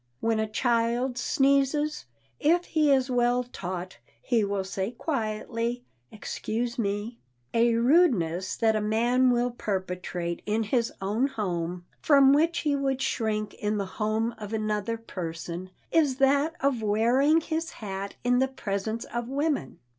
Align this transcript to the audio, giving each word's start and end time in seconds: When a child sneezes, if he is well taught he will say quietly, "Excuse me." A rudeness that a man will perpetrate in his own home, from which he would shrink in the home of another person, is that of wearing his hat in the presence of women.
When 0.19 0.39
a 0.39 0.49
child 0.49 1.19
sneezes, 1.19 2.07
if 2.39 2.65
he 2.65 2.91
is 2.91 3.11
well 3.11 3.43
taught 3.43 3.99
he 4.19 4.43
will 4.43 4.63
say 4.63 4.89
quietly, 4.93 5.85
"Excuse 6.11 6.79
me." 6.79 7.19
A 7.53 7.75
rudeness 7.75 8.55
that 8.55 8.75
a 8.75 8.81
man 8.81 9.29
will 9.29 9.51
perpetrate 9.51 10.41
in 10.47 10.63
his 10.63 10.91
own 11.03 11.27
home, 11.27 11.85
from 12.01 12.33
which 12.33 12.61
he 12.61 12.75
would 12.75 12.99
shrink 13.03 13.53
in 13.53 13.77
the 13.77 13.85
home 13.85 14.33
of 14.39 14.53
another 14.53 14.97
person, 14.97 15.69
is 15.91 16.17
that 16.17 16.55
of 16.61 16.81
wearing 16.81 17.39
his 17.39 17.69
hat 17.73 18.15
in 18.23 18.39
the 18.39 18.47
presence 18.47 19.05
of 19.13 19.29
women. 19.29 19.77